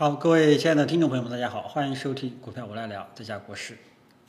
[0.00, 3.76] 好，各位亲爱的听众朋友们，大家好，欢迎收听股票我来聊，这家国事。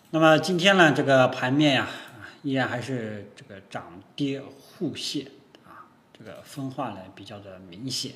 [0.09, 1.87] 那么今天呢，这个盘面呀，
[2.19, 5.27] 啊，依然还是这个涨跌互现
[5.65, 8.15] 啊，这个分化呢比较的明显。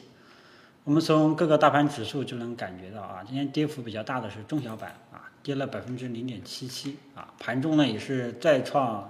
[0.84, 9.10] 我们从各个大盘指数就能感觉到啊，今天跌幅比较大的是中小板啊，跌了百分之零点七七啊，盘中呢也是再创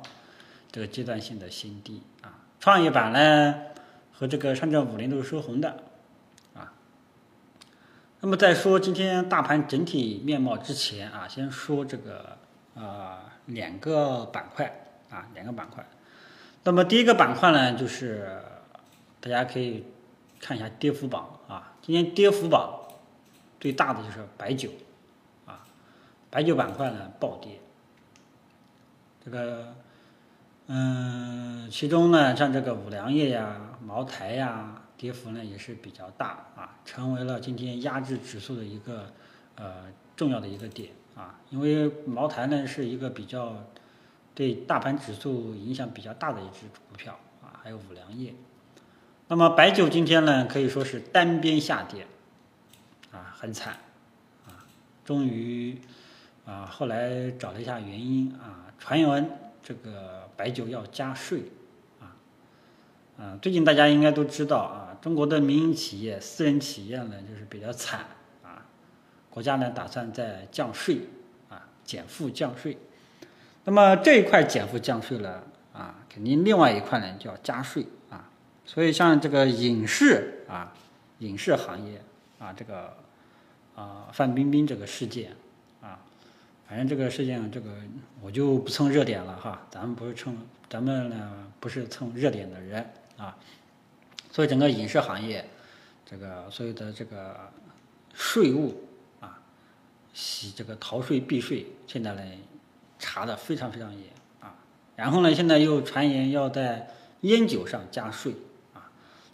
[0.72, 3.56] 这个阶段性的新低啊，创业板呢
[4.12, 5.85] 和这个上证五零都是收红的。
[8.26, 12.36] 那么在说今天大盘整体面貌之前啊，先说这个
[12.74, 14.66] 呃两个板块
[15.12, 15.86] 啊两个板块。
[16.64, 18.42] 那么第一个板块呢，就是
[19.20, 19.86] 大家可以
[20.40, 22.88] 看一下跌幅榜啊，今天跌幅榜
[23.60, 24.72] 最大的就是白酒
[25.46, 25.62] 啊，
[26.32, 27.60] 白酒板块呢暴跌。
[29.24, 29.72] 这个
[30.66, 33.56] 嗯，其中呢像这个五粮液呀、
[33.86, 34.82] 茅台呀。
[34.98, 39.12] 跌幅呢也是比较大啊，成为了今天压制指数的一个
[39.56, 39.86] 呃
[40.16, 43.64] 重要的一个点啊，因为茅台呢是一个比较
[44.34, 48.34] 对大盘指数影响比较大的一只股票啊，还有五粮液。
[49.28, 52.06] 那么白酒今天呢可以说是单边下跌
[53.12, 53.74] 啊，很惨
[54.46, 54.64] 啊，
[55.04, 55.80] 终于
[56.46, 59.30] 啊后来找了一下原因啊，传闻
[59.64, 61.44] 这个白酒要加税，
[63.18, 64.98] 啊最近大家应该都知道啊。
[65.02, 68.08] 中国的民营企业、私人企业呢，就是比较惨
[68.42, 68.66] 啊。
[69.30, 71.02] 国家呢打算在降税
[71.48, 72.76] 啊，减负降税。
[73.66, 75.44] 那么这一块减负降税了
[75.74, 78.28] 啊，肯定另外一块呢就要加税啊。
[78.66, 80.74] 所以像这个影视啊，
[81.20, 82.02] 影视行业
[82.40, 82.94] 啊，这个
[83.76, 85.36] 啊范冰冰这个事件
[85.82, 86.00] 啊，
[86.68, 87.70] 反正这个事件这个
[88.22, 89.62] 我就不蹭热点了哈。
[89.70, 90.36] 咱们不是蹭，
[90.68, 92.84] 咱们呢不是蹭热点的人
[93.18, 93.38] 啊。
[94.32, 95.50] 所以整个影视行业，
[96.06, 97.50] 这个所有的这个
[98.14, 98.84] 税务
[99.22, 99.40] 啊，
[100.14, 102.22] 洗这个逃税避税，现在呢
[103.00, 104.04] 查的非常非常严
[104.42, 104.56] 啊。
[104.96, 106.90] 然后呢，现在又传言要在
[107.22, 108.34] 烟酒上加税
[108.74, 108.92] 啊。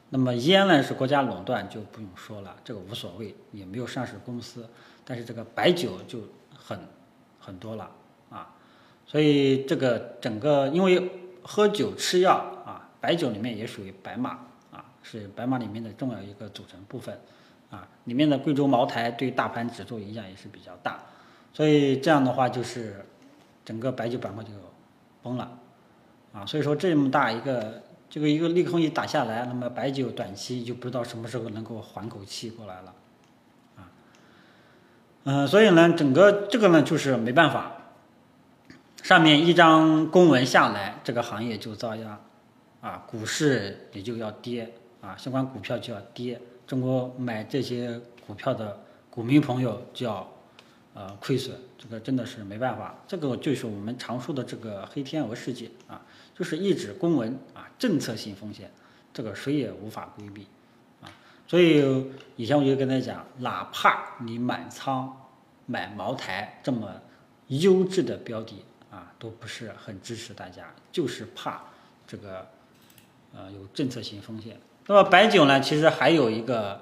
[0.09, 4.69] 那么烟呢是国家垄断，就不用说了，这个无所谓，也没有上市公司。
[5.03, 6.19] 但是这个白酒就
[6.55, 6.79] 很
[7.39, 7.89] 很多了
[8.29, 8.53] 啊。
[9.07, 11.09] 所以这个整个因为
[11.41, 14.29] 喝酒吃药啊，白酒里面也属于白马
[14.71, 14.85] 啊。
[15.03, 17.19] 是白马里面的重要一个组成部分，
[17.71, 20.99] 啊，里面的贵州茅台对大盘指数影响也是比较大，
[21.51, 23.03] 所以这样的话就是
[23.65, 24.51] 整个白酒板块就
[25.23, 25.57] 崩了，
[26.31, 27.81] 啊，所以说这么大一个
[28.11, 32.93] 这个一个利空一打下来，那么白酒短期就不知道什么时候能够缓口气过来了，
[33.77, 33.89] 啊，
[35.23, 37.71] 嗯，所以呢，整个这个呢就是没办法，
[39.01, 42.21] 上面一张公文下来，这个行业就遭殃，
[42.81, 44.69] 啊，股市也就要跌。
[45.01, 50.31] 啊，相关股票就要跌，中国买这些股票的股民朋友就要
[50.93, 55.99] 呃亏损，这个真的是没办法，这个就是我们常说的这个黑天鹅事件啊，
[56.35, 58.69] 就是一纸公文啊，政策性风险，
[59.11, 60.45] 这个谁也无法规避
[61.01, 61.09] 啊。
[61.47, 61.83] 所以
[62.35, 65.11] 以前我就跟大家讲，哪怕你满仓
[65.65, 66.87] 买茅台这么
[67.47, 71.63] 优质的标的啊，都不是很支持大家，就是怕
[72.05, 72.47] 这个
[73.33, 74.57] 呃有政策性风险。
[74.87, 75.61] 那么白酒呢？
[75.61, 76.81] 其实还有一个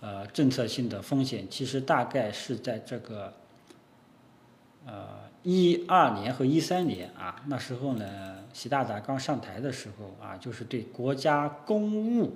[0.00, 3.32] 呃政策性的风险，其实大概是在这个
[4.84, 12.34] 呃一二年和一三年啊，那时候呢，习大大刚上台的时候啊，就是对国家公务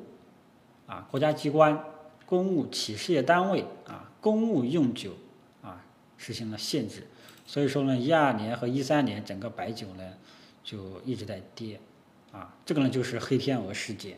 [0.86, 1.84] 啊、国家机关、
[2.24, 5.12] 公务企事业单位啊、公务用酒
[5.60, 5.84] 啊
[6.16, 7.06] 实行了限制，
[7.46, 10.04] 所以说呢，一二年和一三年整个白酒呢
[10.62, 11.78] 就一直在跌
[12.32, 14.16] 啊，这个呢就是黑天鹅事件。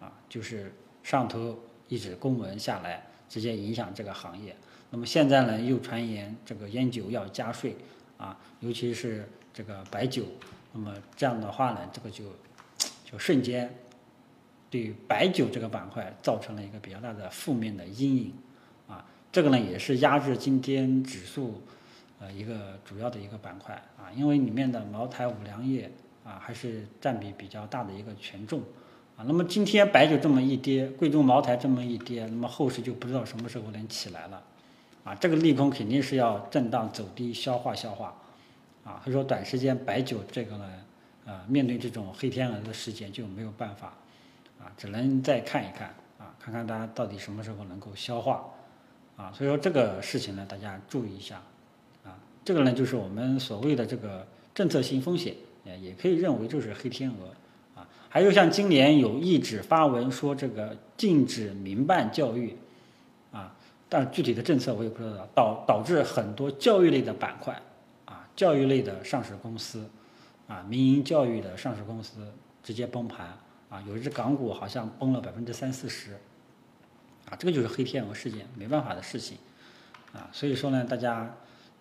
[0.00, 0.72] 啊，就是
[1.02, 4.56] 上头一纸公文下来，直接影响这个行业。
[4.90, 7.76] 那么现在呢，又传言这个烟酒要加税，
[8.16, 10.24] 啊，尤其是这个白酒。
[10.72, 12.24] 那么这样的话呢，这个就
[13.04, 13.70] 就瞬间
[14.70, 18.32] 对白酒这个板块造成了一个比较大的负面的阴影。
[18.88, 21.60] 啊，这个呢也是压制今天指数
[22.18, 25.92] 呃一个主要的一个板块啊，因为里面的茅台、五粮液
[26.30, 28.60] 啊还是占比比较大的一个权重。
[29.16, 34.42] 啊那么今天白酒这么一跌，贵州茅台这么一跌，那么后市就不知道什么时候能起来了，
[35.04, 38.16] 啊，这个利空肯定是要震荡走低消化消化，
[38.84, 40.64] 啊，所以说短时间白酒这个呢，
[41.26, 43.88] 啊，面对这种黑天鹅的事件就没有办法，
[44.58, 45.88] 啊，只能再看一看，
[46.18, 48.42] 啊，看看大家到底什么时候能够消化，
[49.16, 51.42] 啊，所以说这个事情呢，大家注意一下，
[52.04, 55.34] 啊，这个呢就是我们所谓的这个政策性风险，
[55.64, 57.26] 也可以认为就是黑天鹅。
[57.80, 62.56] 啊还有像今年有一纸发文说这个禁止民办教育，
[63.30, 63.54] 啊，
[63.88, 67.56] 但具体的政策我也不知道，导导致很多教育类的板块
[68.06, 69.88] 啊，教育类的上市公司
[70.48, 72.26] 啊，民营教育的上市公司
[72.64, 73.28] 直接崩盘
[73.68, 76.14] 啊，有一只港股好像崩了百分之三四十
[77.30, 79.38] 啊，这个就是黑天鹅事件，没办法的事情
[80.12, 81.32] 啊，所以说呢，大家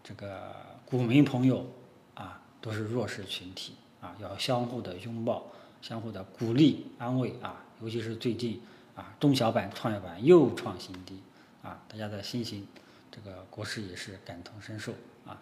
[0.03, 0.55] 这个
[0.85, 1.65] 股民朋友
[2.13, 5.45] 啊，都是弱势群体啊，要相互的拥抱，
[5.81, 8.61] 相互的鼓励安慰啊，尤其是最近。
[8.95, 11.21] 啊，中小板、创业板又创新低，
[11.61, 12.67] 啊，大家的心情，
[13.09, 14.91] 这个国师也是感同身受
[15.25, 15.41] 啊，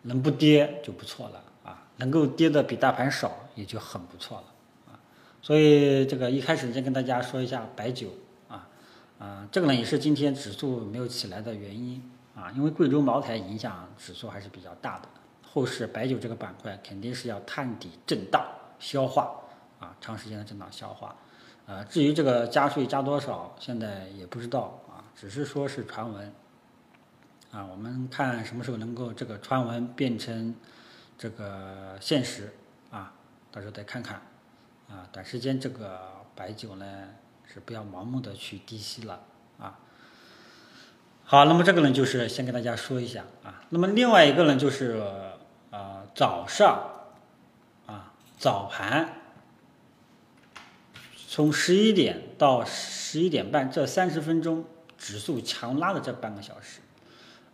[0.00, 4.44] 能不跌就不错了啊，能够跌的比大盘少也就很不错了
[4.90, 4.96] 啊，
[5.42, 8.08] 所以这个一开始先跟大家说一下白酒
[8.48, 8.66] 啊，
[9.18, 15.08] 啊，这个呢也是今天指数没有起来的原因啊，因为贵州茅台影响指数还是比较大的，
[15.54, 18.44] 后市白酒这个板块肯定是要探底震荡
[18.80, 19.40] 消化
[19.78, 21.14] 啊，长时间的震荡消化。
[21.64, 26.32] 啊，至于这个加税加多少，现在也不知道啊，只是说是传闻。
[27.52, 30.56] 啊，我们看什么时候能够这个传闻变成
[31.16, 32.52] 这个现实
[32.90, 33.14] 啊，
[33.52, 34.20] 到时候再看看。
[34.90, 36.00] 啊，短时间这个
[36.34, 36.84] 白酒呢
[37.46, 39.20] 是不要盲目的去低吸了
[39.60, 39.78] 啊。
[41.22, 43.62] 好，那么这个呢就是先跟大家说一下啊。
[43.70, 45.00] 那么另外一个呢就是
[46.14, 46.90] 早上
[47.86, 49.20] 啊早盘。
[51.28, 54.64] 从十一点到十一点半这三十分钟，
[54.96, 56.78] 指数强拉的这半个小时，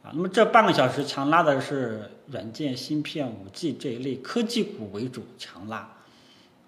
[0.03, 5.95] 啊，那么这半个小时强拉的是软件、芯片、五 G 这一类科技股为主强拉，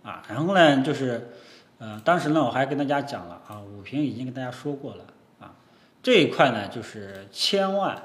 [0.03, 1.33] 啊，然后呢就是，
[1.77, 5.05] 呃，当时呢我还跟大家讲了啊，五平已经跟大家说过了
[5.39, 5.55] 啊，
[6.03, 8.03] 这一块呢就是千万，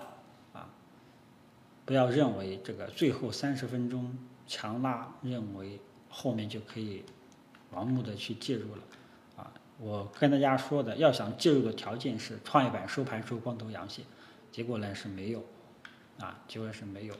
[1.87, 4.13] 不要认为这个最后三十分钟
[4.45, 5.79] 强拉，认为
[6.09, 7.05] 后面就可以
[7.73, 8.81] 盲目的去介入了。
[9.37, 9.49] 啊
[9.79, 14.03] 我跟大家说的，要想介入的条件是创业板收盘收光头阳线，
[14.51, 15.45] 结果呢是没有，
[16.19, 17.15] 啊，结果是没有，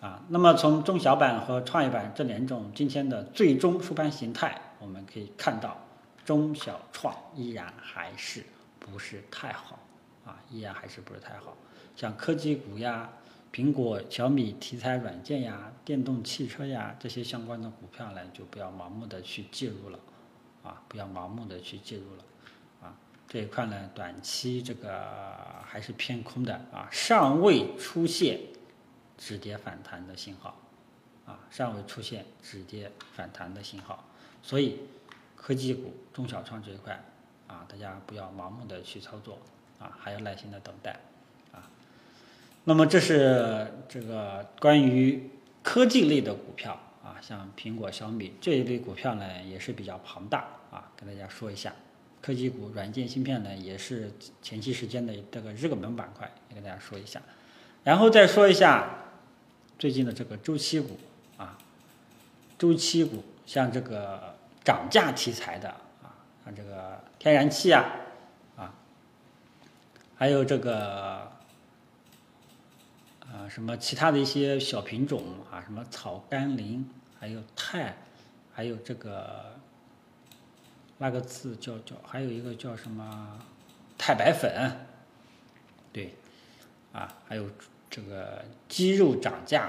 [0.00, 5.84] 啊，那么从中小板和创业板这两种今天的最终收盘形态，我们可以看到，
[6.24, 8.44] 中小创依然还是
[8.78, 9.80] 不是太好，
[10.24, 11.56] 啊，依然还是不是太好，
[11.96, 13.10] 像科技股呀、
[13.56, 19.98] 苹果、小米题材软件呀、电动汽车呀这些相关的股票呢，就不要盲目的去介入了。
[20.62, 22.24] 啊，不要盲目的去介入了，
[22.82, 22.94] 啊，
[23.26, 25.08] 这一块呢，短期这个
[25.64, 28.38] 还是偏空的啊，尚未出现
[29.16, 30.54] 止跌反弹的信号，
[31.24, 34.04] 啊，尚未出现止跌反弹的信号，
[34.42, 34.80] 所以
[35.34, 37.02] 科技股、中小创这一块
[37.46, 39.38] 啊，大家不要盲目的去操作，
[39.78, 40.98] 啊，还要耐心的等待，
[42.68, 45.30] 那么这是这个关于
[45.62, 46.78] 科技类的股票。
[47.04, 50.90] 啊，像苹果、小米这一类股票呢，也是比较庞大啊。
[50.96, 51.72] 跟大家说一下，
[52.20, 57.22] 科技股、软件芯片呢，也是前期时间的这个热门板块，也跟大家说一下。
[57.84, 58.88] 然后再说一下
[59.78, 60.98] 最近的这个周期股
[61.36, 61.56] 啊，
[62.58, 64.34] 周期股像这个
[64.64, 65.68] 涨价题材的
[66.02, 66.10] 啊，
[66.44, 67.84] 像这个天然气啊，
[68.56, 68.74] 啊，
[70.16, 71.35] 还有这个。
[73.36, 76.82] 啊，什么其他的一些小品种啊，什么草甘膦，
[77.20, 77.92] 还有钛，
[78.50, 79.52] 还有这个
[80.96, 83.38] 那个字叫叫，还有一个叫什么
[83.98, 84.72] 钛白粉，
[85.92, 86.14] 对，
[86.94, 87.46] 啊，还有
[87.90, 89.64] 这个鸡肉涨价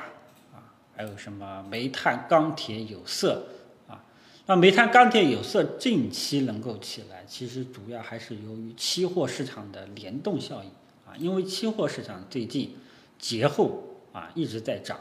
[0.53, 0.63] 啊，
[0.95, 3.47] 还有什么煤炭、钢铁、有色
[3.89, 4.01] 啊，
[4.45, 10.69] 那煤炭、钢铁、有色近期能够起来，其实主要还是由于期货市场的联动效应
[11.05, 12.73] 啊，因为期货市场最近。
[13.17, 13.83] 节后
[14.13, 14.99] 啊一直在涨，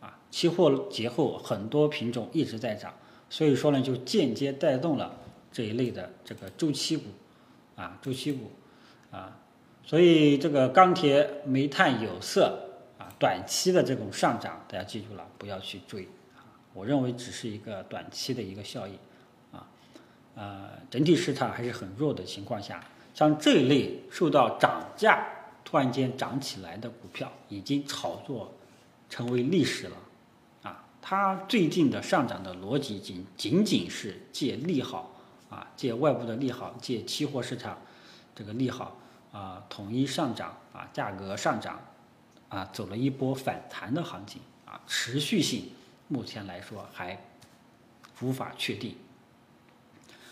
[0.00, 2.94] 啊，期货节后很多品种一直在涨，
[3.30, 5.18] 所以说呢就间接带动了
[5.50, 7.04] 这一类的这个周期股，
[7.76, 8.50] 啊，周期股，
[9.10, 9.38] 啊，
[9.84, 12.58] 所以这个钢铁、煤炭、有色
[12.98, 18.94] 啊，短期的这种上涨，大家记住了，不要去追啊，我认为只是一个短期的一个效应，
[19.52, 19.66] 啊，
[20.34, 22.84] 呃，整体市场还是很弱的情况下，
[23.14, 25.26] 像这一类受到涨价。
[25.64, 28.52] 突然间涨起来的股票已经炒作
[29.08, 29.96] 成为历史了，
[30.62, 35.10] 啊，它最近的上涨的逻辑仅仅仅是借利好
[35.50, 37.78] 啊，借外部的利好，借期货市场
[38.34, 38.96] 这个利好
[39.32, 41.80] 啊，统一上涨啊，价格上涨
[42.48, 45.70] 啊，走了一波反弹的行情啊，持续性
[46.08, 47.22] 目前来说还
[48.20, 48.94] 无法确定，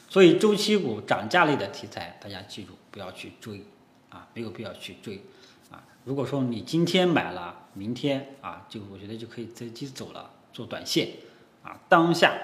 [0.09, 3.65] 所以周期股涨价类的题材，大家记住不要去追。
[4.11, 5.23] 啊，没有必要去追，
[5.71, 11.09] 啊，如果说你今天买了，明天啊，就我觉得就可以择机走了，做短线，
[11.63, 12.37] 啊，当下，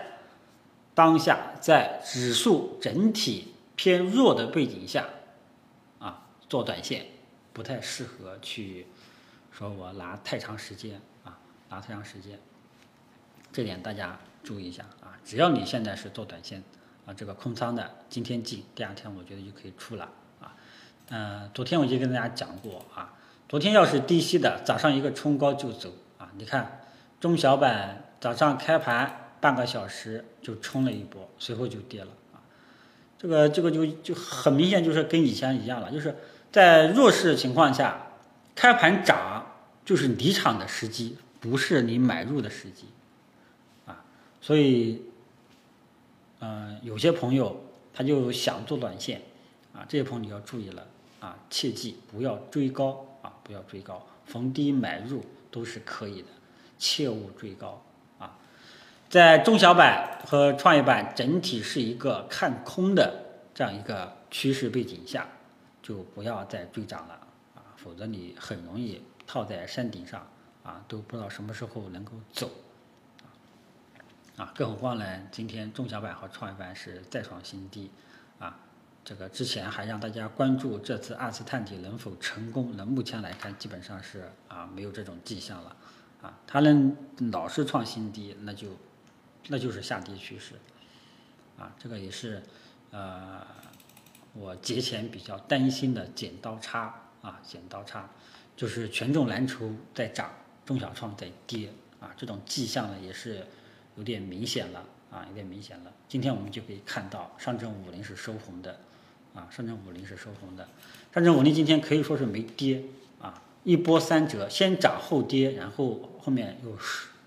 [0.94, 5.08] 当下在指数整体偏弱的背景下，
[5.99, 7.06] 啊，做短线
[7.52, 8.87] 不太适合去
[9.50, 12.38] 说我拿太长时间啊，拿太长时间，
[13.52, 15.18] 这点大家注意一下啊。
[15.25, 16.62] 只要你现在是做短线
[17.04, 20.08] 啊，这个空仓的，今天进，第二天我觉得就可以出了。
[21.10, 23.14] 嗯，昨天我就跟大家讲过啊，
[23.48, 26.30] 昨天要是低吸的，早上一个冲高就走啊。
[26.36, 26.80] 你看
[27.20, 32.42] 中小板早上开盘半个小时就冲了一波，随后就跌了啊。
[33.18, 36.16] 这个这个就就很明显，就是跟以前一样了，就是
[36.50, 38.08] 在弱势情况下，
[38.54, 39.46] 开盘涨
[39.84, 42.86] 就是离场的时机，不是你买入的时机，
[43.86, 44.02] 啊，
[44.40, 45.02] 所以，
[46.40, 49.22] 嗯，有些朋友他就想做短线，
[49.72, 50.86] 啊，这些朋友你要注意了，
[51.20, 56.28] 啊，切记不要追高，啊，不要追高，逢低买入都是可以的，
[56.78, 57.82] 切勿追高
[58.18, 58.38] 啊。
[59.08, 65.26] 在中小板和创业板整体是一个看空的这样一个趋势背景下，
[65.82, 67.14] 就不要再追涨了
[67.54, 70.26] 啊，否则你很容易套在山顶上
[70.62, 72.50] 啊，都不知道什么时候能够走
[74.37, 74.52] 啊。
[74.54, 77.90] 更何况呢，今天中小板和创业板是再创新低，
[79.06, 85.75] 这个之前还让大家关注这次二次探底能否成功，那目前来看基本上是啊没有这种迹象了
[86.20, 86.94] 啊，它能
[87.30, 88.68] 老是创新低，那就。
[89.48, 90.56] 那就是下跌趋势，
[91.56, 92.42] 啊，这个也是，
[92.90, 93.46] 呃，
[94.32, 98.10] 我节前比较担心的剪刀差啊，剪刀差，
[98.56, 100.32] 就是权重蓝筹在涨，
[100.64, 101.70] 中小创在跌
[102.00, 103.46] 啊，这种迹象呢也是
[103.94, 105.92] 有点明显了啊，有点明显了。
[106.08, 108.76] 今天我们就可以看到上证五零是收红的，
[109.37, 110.66] 啊，上证五零是收红的，
[111.14, 112.83] 上证五零今天可以说是没跌
[113.21, 116.73] 啊，一波三折，先涨后跌，然后后面又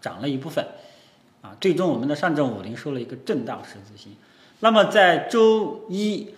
[0.01, 0.65] 涨了一部分。
[1.41, 2.13] 啊，最终我们的。
[2.13, 4.13] 上证五零收了一个震荡十字星。
[4.59, 6.33] 那么在周一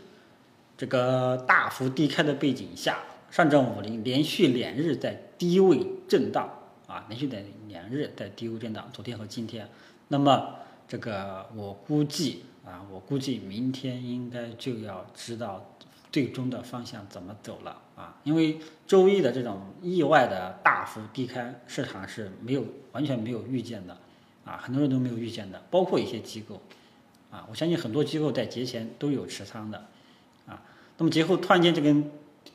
[0.77, 2.35] 这个大幅低开的。
[2.35, 2.99] 背景下，
[3.31, 6.47] 上证五零连续两日在低位震荡
[6.85, 8.87] 啊，连续两两日在低位震荡。
[8.93, 9.67] 昨天和今天，
[10.09, 10.55] 那么
[10.87, 15.75] 这个我估计啊，我估计明天应该就要知道
[16.11, 22.63] 最终的方向怎么走了啊，因为周一的这种意外的大幅低开，市场是没有
[22.93, 23.97] 完全没有预见的。
[24.43, 26.59] 啊，很多人都没有预见的，包括一些机构，
[27.29, 29.77] 啊，我相信很多机构在节前都有持仓的，
[30.47, 30.59] 啊，
[30.97, 32.09] 那么节后突然间这根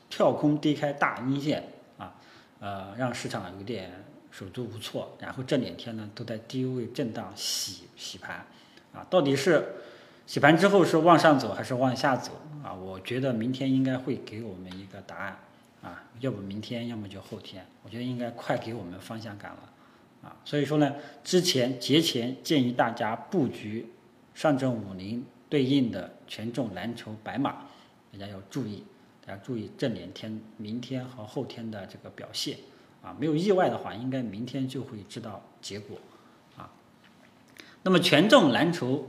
[0.09, 1.63] 跳空低开大阴线，
[1.97, 2.13] 啊，
[2.59, 8.45] 呃，让市场有点手足无措，然后这两天呢都在低位震荡洗洗盘，
[8.93, 9.75] 啊，到底是
[10.27, 12.33] 洗盘之后是往上走还是往下走？
[12.61, 15.37] 啊，我觉得明天应该会给我们一个答案，
[15.81, 19.59] 啊，要不明天，要么就后天，我觉得应该快给我们方向感了。
[20.23, 20.93] 啊，所以说呢，
[21.23, 23.89] 之前节前建议大家布局
[24.35, 27.51] 上证五零对应的权重蓝筹白马，
[28.11, 28.83] 大家要注意，
[29.25, 32.57] 大家注意这两天、明天和后天的这个表现
[33.01, 35.97] 啊，没有意外的话，应该明天就会知道结果
[36.57, 36.69] 啊。
[37.83, 39.07] 那么权重蓝筹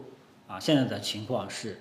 [0.49, 1.78] 啊，现在的情况是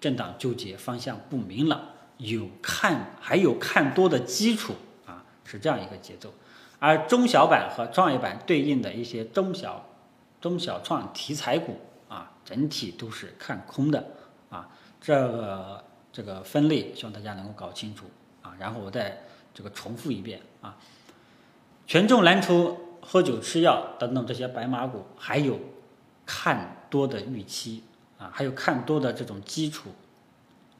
[0.00, 1.80] 震荡纠结，方向不明朗，
[2.18, 4.74] 有看还有看多的基础
[5.06, 6.34] 啊，是这样一个节奏。
[6.80, 9.86] 而中小板和创业板对应的一些中小、
[10.40, 11.78] 中小创题材股
[12.08, 14.04] 啊，整体都是看空的
[14.50, 14.68] 啊。
[15.00, 18.06] 这个这个分类，希望大家能够搞清楚
[18.42, 18.52] 啊。
[18.58, 19.22] 然后我再
[19.54, 20.76] 这个重复一遍啊。
[21.86, 25.60] 权重蓝筹、喝酒吃药等等这些白马股，还有
[26.26, 27.84] 看多的预期
[28.22, 29.90] 啊，还有看多的这种基础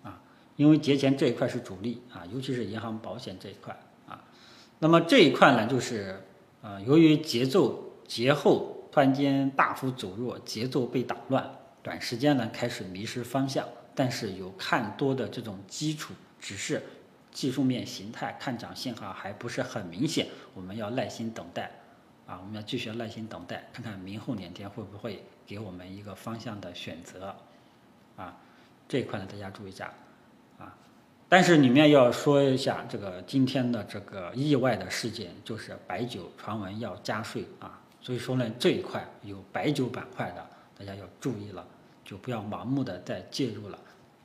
[0.04, 0.20] 啊。
[0.54, 4.22] 因为节前这一块是主力啊，尤其是银行保险这一块啊。
[4.78, 6.20] 那么这一块呢，就是，
[6.62, 11.50] 呃，由于节奏节后突然间大幅走弱，节奏被打乱，
[11.82, 16.82] 短时间呢开始迷失方向，但是有看多的这种基础，只是
[17.32, 21.70] 技术面形态看涨信号还不是很明显，我们要耐心等待，
[22.32, 27.36] 啊，我们要继续耐心等待，看看明后两天会不会给我们一个方向的选择，
[28.16, 28.34] 啊，
[28.88, 29.92] 这一块呢大家注意一下。
[30.58, 30.72] 啊
[31.28, 40.46] 但是里面要说一下这个今天的这个意外的事件，就是白酒传闻要加税啊，所以说呢这一块有白酒板块的
[40.78, 41.66] 大家要注意了，
[42.02, 43.78] 就不要盲目的再介入了。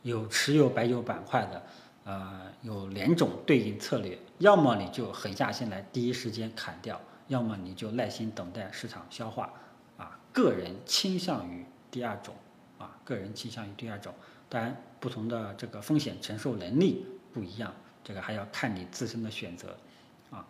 [0.03, 1.63] 有持有白酒板块的，
[2.05, 9.51] 呃，有两种对应策略，要么你就狠下心来第一时间砍掉，要么你就耐心等待市场消化。
[9.97, 12.35] 啊，个人倾向于第二种，
[12.77, 14.13] 啊，个人倾向于第二种。
[14.47, 19.75] 当然，不同的这个风险承受能力不一样，这个还要看你自身的选择，
[20.29, 20.45] 啊，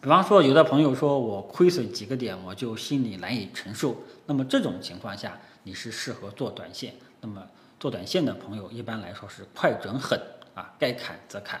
[0.00, 6.94] 比方说，有的朋友说我亏损几个点，我就心里难以承受，那么这种情况下，你是适合做短线。
[7.20, 7.42] 那么
[7.80, 10.20] 做短线的朋友，一般来说是快准狠
[10.54, 11.60] 啊，该砍则砍，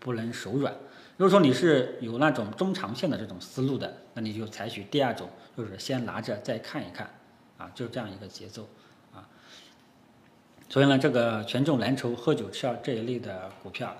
[0.00, 0.74] 不能手软。
[1.16, 7.08] 如果说你是有那种中长线的这种思路的，那你就采取第二种，就是先拿着再看一看，
[7.56, 8.68] 啊，就是这样一个节奏，
[9.14, 9.26] 啊，
[10.68, 13.96] 所以呢，这个权重蓝筹、喝酒吃药这一类的股票，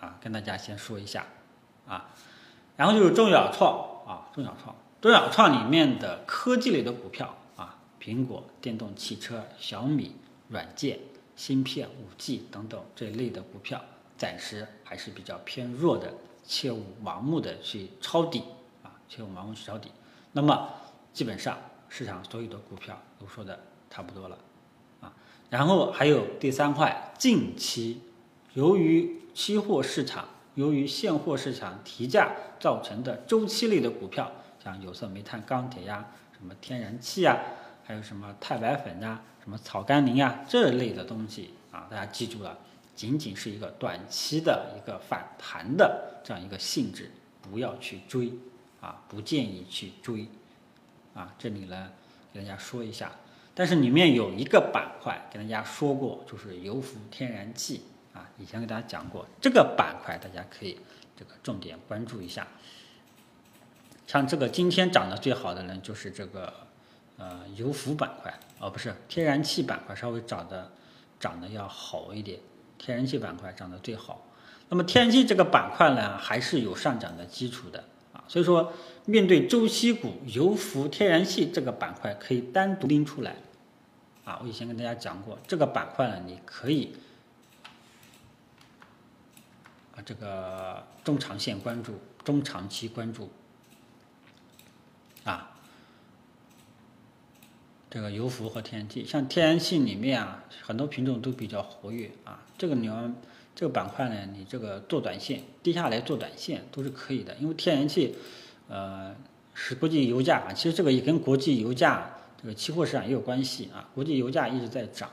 [0.00, 1.26] 啊，跟大家先说一下，
[1.86, 2.08] 啊，
[2.74, 10.16] 然后就是中小创，啊，中小创，中小创里面的科技类的股票，啊，苹果、电动汽车、小米、
[10.48, 10.98] 软件、
[11.36, 13.78] 芯片、五 G 等等这一类的股票，
[14.16, 16.14] 暂时还是比较偏弱的。
[16.46, 18.42] 切勿盲目的去抄底
[18.82, 18.92] 啊！
[19.08, 19.90] 切勿盲目去抄底。
[20.32, 20.68] 那么
[21.12, 23.58] 基本上市场所有的股票都说的
[23.90, 24.38] 差不多了
[25.00, 25.12] 啊。
[25.50, 28.00] 然后还有第三块，近期
[28.54, 34.30] 由于期货市场、由于现货市场提价造成的周期类的股票，
[34.62, 37.38] 像有色、煤炭、钢铁呀，什么天然气呀，
[37.84, 42.58] 还有什么钛白粉呀，什么草甘膦呀这类的东西啊，大家记住了。
[42.96, 47.10] 仅仅是一个短期的一个反弹的这样一个性质，
[47.42, 48.32] 不要去追，
[48.80, 50.26] 啊，不建议去追，
[51.14, 51.92] 啊，这里呢
[52.32, 53.12] 给大家说一下。
[53.54, 60.78] 但是里面有一个板块给大家说过，就是油服天然气，啊，以前给大家讲过，这个板块大家可以
[61.16, 62.48] 这个重点关注一下。
[64.06, 66.52] 像这个今天涨得最好的呢，就是这个
[67.18, 70.70] 呃油服板块，哦，不是天然气板块，稍微涨的
[71.20, 72.38] 涨得要好一点。
[72.78, 74.26] 天然气板块涨得最好，
[74.68, 78.72] 那么天然气这个板块呢，还是有上涨的基础的啊，所以说
[79.04, 83.36] 面对周期股，油服天然气这个板块可以单独拎出来
[84.24, 84.38] 啊。
[84.42, 86.94] 我以前跟大家讲过，这个板块呢，你可以
[89.94, 93.30] 啊这个中长线关注，中长期关注
[95.24, 95.52] 啊。
[97.88, 102.42] 这个油服和天然气，像天然气里面啊，很多品种都比较活跃啊。
[102.58, 103.10] 这个你要
[103.54, 107.34] 这个板块呢，你这个做短线，低下来做短线都是可以的。
[107.36, 108.14] 因为天然气，
[108.68, 109.14] 呃，
[109.54, 112.10] 是国际油价啊，其实这个也跟国际油价
[112.42, 113.88] 这个期货市场也有关系啊。
[113.94, 115.08] 国际油价一直在涨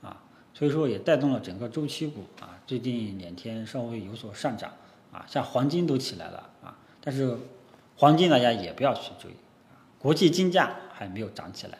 [0.00, 0.22] 啊，
[0.54, 2.58] 所以说也带动了整个周期股啊。
[2.66, 4.72] 最近两天稍微有所上涨
[5.12, 6.76] 啊，像黄金都起来了啊。
[7.02, 7.36] 但是
[7.96, 9.30] 黄金大家也不要去追，
[9.98, 11.78] 国际金价还没有涨起来。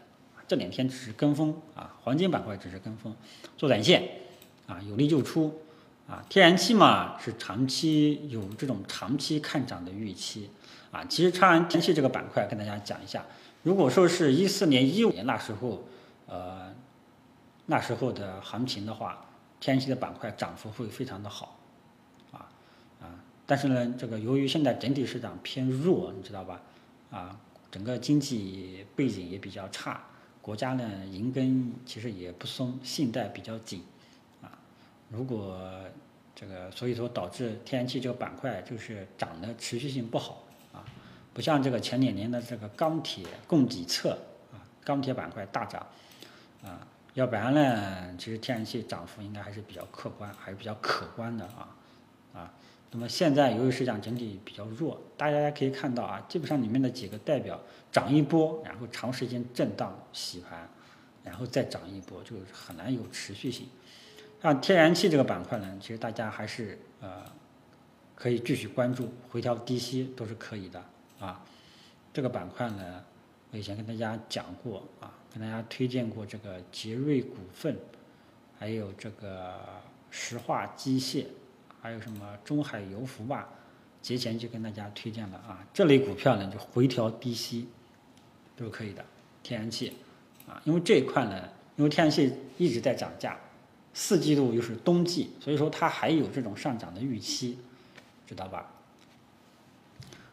[0.54, 3.12] 这两天只是跟风啊，黄金板块只是跟风，
[3.56, 4.08] 做短线
[4.68, 5.52] 啊，有利就出
[6.06, 6.24] 啊。
[6.28, 10.48] 天然气嘛是长期有这种长期看涨的预期
[10.92, 11.04] 啊。
[11.06, 13.26] 其实长安天然气这个板块跟大家讲一下，
[13.64, 15.82] 如果说是一四年、一五年那时候，
[16.28, 16.72] 呃，
[17.66, 19.26] 那时候的行情的话，
[19.58, 21.58] 天然气的板块涨幅会非常的好
[22.30, 22.46] 啊
[23.00, 23.18] 啊。
[23.44, 26.60] 但是呢，这个由于现在整体市场偏弱，你知道吧？
[27.10, 27.36] 啊，
[27.72, 30.00] 整个经济背景也比较差。
[30.44, 33.82] 国家呢，银根其实也不松，信贷比较紧，
[34.42, 34.52] 啊，
[35.08, 35.58] 如果
[36.36, 40.84] 这个，所以说导致天然气这个板块就是涨的持续性不好，啊，
[41.32, 44.10] 不像这个前两年的这个钢铁、供给侧，
[44.52, 45.86] 啊，钢铁板块大涨，
[46.62, 51.74] 啊，要不然呢，其实天然气涨幅应该还是比较客观，还是比较可观的啊，
[52.34, 52.52] 啊。
[52.96, 60.68] 那么现在由于市场整体比较弱，大家可以看到啊，基本上里面的几个代表涨一波，然后长时间震荡洗盘，
[61.24, 63.66] 然后再涨一波，就很难有持续性。
[64.40, 67.24] 像天然气这个板块呢，其实大家还是呃
[68.14, 70.80] 可以继续关注，回调低吸都是可以的
[71.18, 71.44] 啊。
[72.12, 73.04] 这个板块呢，
[73.50, 77.76] 我以前跟大家讲过啊，跟大家推荐过这个杰瑞股份，
[78.56, 79.52] 还有这个
[80.12, 81.24] 石化机械。
[81.84, 83.46] 还有什么中海油服吧，
[84.00, 87.68] 节前就跟大家推荐了啊，这类股票呢就回调低吸，
[88.56, 89.04] 都可以的。
[89.42, 89.92] 天然气
[90.48, 93.38] 啊，因为这一块呢，因为天然气一直在涨价，
[93.92, 97.58] 四季度又是冬季，所以说它还有这种上涨的预期，
[98.26, 98.70] 知道吧？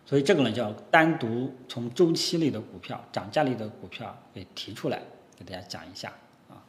[0.05, 5.01] 所以这个呢，就要单独从周期类的股票、涨价类的股票给提出来，
[5.37, 6.13] 给大家讲一下
[6.49, 6.63] 啊。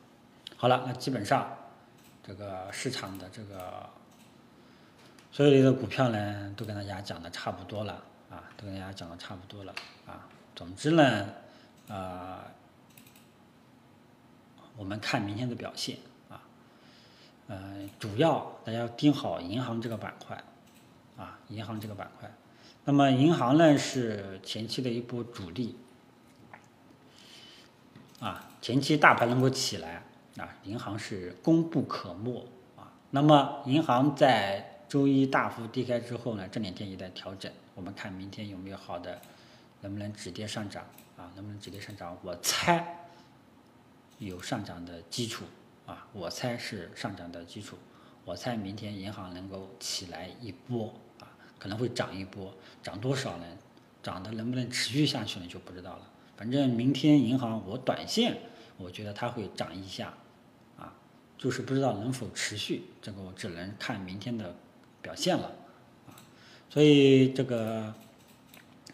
[0.56, 1.56] 好了，那基本上
[2.26, 3.88] 这个市场的这个。
[5.32, 7.94] 所有的股票呢，都跟大家讲的差不多了
[8.30, 9.74] 啊，都跟大家讲的差不多了
[10.06, 10.28] 啊。
[10.54, 11.26] 总之呢，
[11.88, 12.44] 啊，
[14.76, 15.96] 我们看明天的表现
[16.28, 16.42] 啊，
[17.48, 20.36] 呃，主要大家盯好银行这个板块
[21.16, 22.30] 啊，银行这个板块。
[22.84, 25.78] 那么银行呢是前期的一波主力
[28.20, 30.04] 啊，前期大盘能够起来
[30.36, 32.92] 啊，银行是功不可没啊。
[33.08, 39.18] 那么银行在周一大幅低开之后呢，这两天也在调整，我们看明天有没有好的，
[39.80, 40.84] 能不能止跌上涨
[41.16, 41.32] 啊？
[41.34, 42.14] 能不能止跌上涨？
[42.22, 43.08] 我猜
[44.18, 45.46] 有上涨的基础
[45.86, 47.78] 啊，我猜是上涨的基础，
[48.26, 52.52] 我猜明天银行能够起来一波啊，可能会涨一波，
[52.82, 53.46] 涨多少呢？
[54.02, 55.46] 涨的能不能持续下去呢？
[55.46, 56.10] 就不知道了。
[56.36, 58.36] 反正明天银行我短线，
[58.76, 60.12] 我觉得它会涨一下，
[60.76, 60.92] 啊，
[61.38, 64.54] 就是不知道能否持续，这个我只能看明天的
[65.02, 65.52] 表现了，
[66.06, 66.14] 啊，
[66.70, 67.92] 所以这个，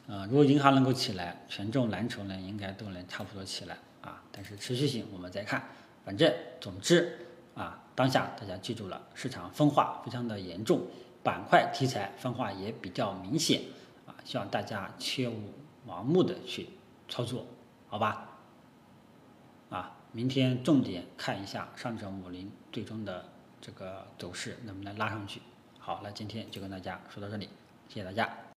[0.06, 5.62] 呃，如果银行能够起来，权重蓝筹呢应该都能差不多起来，啊，但是持续性我们再看。
[6.04, 10.80] 反正总之啊，当下大家记住了，市场分化非常的严重，
[11.22, 13.60] 板块题材分化也比较明显
[14.06, 15.52] 啊，希望大家切勿
[15.86, 16.70] 盲目的去
[17.08, 17.46] 操作，
[17.88, 18.26] 好吧？
[19.68, 23.28] 啊，明天重点看一下上证五零最终的
[23.60, 25.42] 这个走势能不能拉上去。
[25.88, 27.48] 好，那今天就跟大家说到这里，
[27.88, 28.38] 谢谢大家。